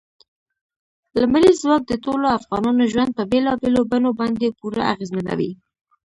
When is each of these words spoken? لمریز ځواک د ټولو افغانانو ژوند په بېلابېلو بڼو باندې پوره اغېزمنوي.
لمریز 1.21 1.57
ځواک 1.63 1.81
د 1.87 1.93
ټولو 2.05 2.25
افغانانو 2.37 2.83
ژوند 2.91 3.11
په 3.17 3.23
بېلابېلو 3.31 3.81
بڼو 3.91 4.11
باندې 4.19 4.55
پوره 4.59 4.83
اغېزمنوي. 4.93 5.51